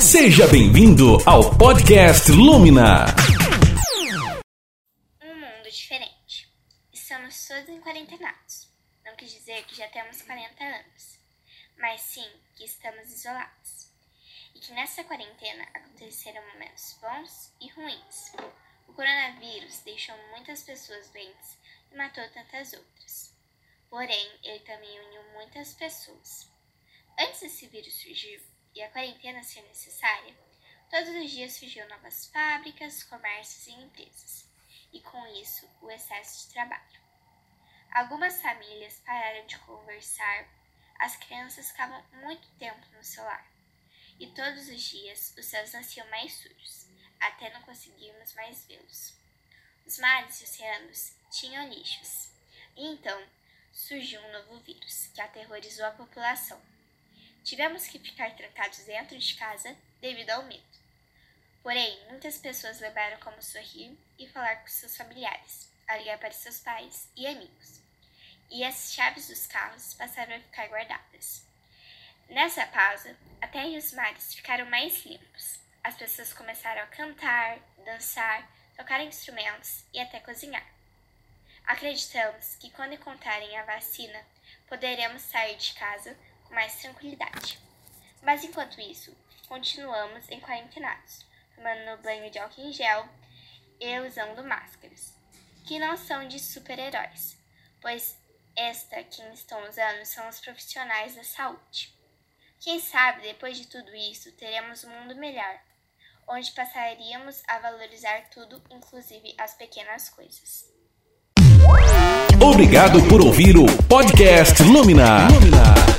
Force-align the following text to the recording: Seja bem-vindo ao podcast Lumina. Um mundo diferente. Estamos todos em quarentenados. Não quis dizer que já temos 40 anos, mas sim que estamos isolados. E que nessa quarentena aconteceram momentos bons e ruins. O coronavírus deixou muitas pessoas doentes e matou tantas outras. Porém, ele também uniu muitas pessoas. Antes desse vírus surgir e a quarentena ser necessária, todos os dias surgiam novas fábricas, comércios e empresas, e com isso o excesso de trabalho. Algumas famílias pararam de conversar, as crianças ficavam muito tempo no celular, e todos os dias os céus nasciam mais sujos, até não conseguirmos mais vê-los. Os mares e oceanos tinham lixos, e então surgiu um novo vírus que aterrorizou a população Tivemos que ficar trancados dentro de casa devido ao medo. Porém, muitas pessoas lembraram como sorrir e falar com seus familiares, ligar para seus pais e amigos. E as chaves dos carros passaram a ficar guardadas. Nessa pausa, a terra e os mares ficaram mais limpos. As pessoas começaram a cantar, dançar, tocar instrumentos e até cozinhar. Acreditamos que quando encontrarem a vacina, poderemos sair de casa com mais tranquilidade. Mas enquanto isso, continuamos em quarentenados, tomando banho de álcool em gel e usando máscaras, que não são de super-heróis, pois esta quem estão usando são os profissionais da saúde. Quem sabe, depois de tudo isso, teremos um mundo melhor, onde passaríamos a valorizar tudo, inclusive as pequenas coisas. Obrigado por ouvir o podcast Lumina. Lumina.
Seja 0.00 0.46
bem-vindo 0.48 1.16
ao 1.24 1.56
podcast 1.56 2.30
Lumina. 2.30 3.06
Um 5.22 5.34
mundo 5.34 5.70
diferente. 5.70 6.52
Estamos 6.92 7.48
todos 7.48 7.68
em 7.70 7.80
quarentenados. 7.80 8.68
Não 9.04 9.16
quis 9.16 9.32
dizer 9.32 9.64
que 9.64 9.74
já 9.74 9.88
temos 9.88 10.20
40 10.20 10.62
anos, 10.62 11.18
mas 11.78 12.02
sim 12.02 12.28
que 12.54 12.64
estamos 12.64 13.10
isolados. 13.10 13.90
E 14.54 14.60
que 14.60 14.72
nessa 14.74 15.02
quarentena 15.02 15.66
aconteceram 15.74 16.46
momentos 16.52 16.98
bons 17.00 17.52
e 17.60 17.70
ruins. 17.70 18.32
O 18.86 18.92
coronavírus 18.92 19.80
deixou 19.80 20.14
muitas 20.30 20.62
pessoas 20.62 21.08
doentes 21.10 21.56
e 21.90 21.96
matou 21.96 22.28
tantas 22.34 22.74
outras. 22.74 23.34
Porém, 23.88 24.30
ele 24.44 24.60
também 24.60 25.00
uniu 25.08 25.22
muitas 25.32 25.72
pessoas. 25.72 26.50
Antes 27.18 27.40
desse 27.40 27.66
vírus 27.68 27.94
surgir 27.94 28.42
e 28.76 28.82
a 28.82 28.90
quarentena 28.90 29.42
ser 29.42 29.62
necessária, 29.62 30.36
todos 30.90 31.08
os 31.08 31.30
dias 31.30 31.54
surgiam 31.54 31.88
novas 31.88 32.26
fábricas, 32.26 33.02
comércios 33.04 33.66
e 33.68 33.72
empresas, 33.72 34.44
e 34.92 35.00
com 35.00 35.26
isso 35.28 35.66
o 35.80 35.90
excesso 35.90 36.46
de 36.46 36.52
trabalho. 36.52 37.00
Algumas 37.90 38.42
famílias 38.42 39.00
pararam 39.00 39.46
de 39.46 39.58
conversar, 39.60 40.46
as 40.98 41.16
crianças 41.16 41.70
ficavam 41.70 42.04
muito 42.22 42.46
tempo 42.58 42.86
no 42.94 43.02
celular, 43.02 43.50
e 44.20 44.26
todos 44.26 44.68
os 44.68 44.82
dias 44.82 45.34
os 45.38 45.46
céus 45.46 45.72
nasciam 45.72 46.06
mais 46.10 46.34
sujos, 46.34 46.86
até 47.18 47.50
não 47.54 47.62
conseguirmos 47.62 48.34
mais 48.34 48.62
vê-los. 48.66 49.14
Os 49.86 49.98
mares 49.98 50.38
e 50.42 50.44
oceanos 50.44 51.16
tinham 51.30 51.66
lixos, 51.66 52.30
e 52.76 52.86
então 52.88 53.26
surgiu 53.72 54.20
um 54.20 54.32
novo 54.32 54.60
vírus 54.60 55.06
que 55.14 55.20
aterrorizou 55.22 55.86
a 55.86 55.92
população 55.92 56.60
Tivemos 57.46 57.86
que 57.86 58.00
ficar 58.00 58.34
trancados 58.34 58.80
dentro 58.80 59.16
de 59.16 59.34
casa 59.36 59.76
devido 60.00 60.30
ao 60.30 60.42
medo. 60.42 60.66
Porém, 61.62 61.96
muitas 62.08 62.38
pessoas 62.38 62.80
lembraram 62.80 63.20
como 63.20 63.40
sorrir 63.40 63.96
e 64.18 64.26
falar 64.26 64.56
com 64.56 64.66
seus 64.66 64.96
familiares, 64.96 65.70
ligar 65.96 66.18
para 66.18 66.32
seus 66.32 66.58
pais 66.58 67.08
e 67.14 67.24
amigos. 67.24 67.80
E 68.50 68.64
as 68.64 68.92
chaves 68.92 69.28
dos 69.28 69.46
carros 69.46 69.94
passaram 69.94 70.34
a 70.34 70.40
ficar 70.40 70.66
guardadas. 70.66 71.46
Nessa 72.28 72.66
pausa, 72.66 73.16
a 73.40 73.46
terra 73.46 73.68
e 73.68 73.78
os 73.78 73.92
mares 73.92 74.34
ficaram 74.34 74.66
mais 74.66 75.06
limpos. 75.06 75.60
As 75.84 75.94
pessoas 75.94 76.32
começaram 76.32 76.82
a 76.82 76.88
cantar, 76.88 77.60
dançar, 77.84 78.50
tocar 78.76 79.00
instrumentos 79.04 79.84
e 79.94 80.00
até 80.00 80.18
cozinhar. 80.18 80.66
Acreditamos 81.64 82.56
que 82.56 82.70
quando 82.70 82.94
encontrarem 82.94 83.56
a 83.56 83.64
vacina, 83.64 84.20
poderemos 84.66 85.22
sair 85.22 85.56
de 85.56 85.74
casa 85.74 86.18
com 86.46 86.54
mais 86.54 86.76
tranquilidade. 86.76 87.58
Mas 88.22 88.44
enquanto 88.44 88.80
isso, 88.80 89.16
continuamos 89.48 90.28
em 90.30 90.40
quarentenados, 90.40 91.24
tomando 91.54 92.02
banho 92.02 92.30
de 92.30 92.38
álcool 92.38 92.62
em 92.62 92.72
gel 92.72 93.08
e 93.80 94.00
usando 94.00 94.42
máscaras, 94.44 95.14
que 95.64 95.78
não 95.78 95.96
são 95.96 96.26
de 96.26 96.38
super-heróis, 96.38 97.36
pois 97.80 98.16
esta 98.56 99.02
quem 99.04 99.32
estão 99.32 99.68
usando 99.68 100.04
são 100.04 100.28
os 100.28 100.40
profissionais 100.40 101.14
da 101.14 101.24
saúde. 101.24 101.94
Quem 102.58 102.80
sabe, 102.80 103.22
depois 103.22 103.58
de 103.58 103.66
tudo 103.66 103.94
isso, 103.94 104.32
teremos 104.32 104.82
um 104.82 104.90
mundo 104.90 105.14
melhor, 105.14 105.58
onde 106.26 106.50
passaríamos 106.52 107.42
a 107.46 107.58
valorizar 107.58 108.28
tudo, 108.30 108.62
inclusive 108.70 109.34
as 109.38 109.54
pequenas 109.54 110.08
coisas. 110.08 110.64
Obrigado 112.42 113.02
por 113.08 113.20
ouvir 113.20 113.56
o 113.56 113.66
podcast 113.88 114.62
Lumina. 114.62 115.28
Lumina. 115.28 115.95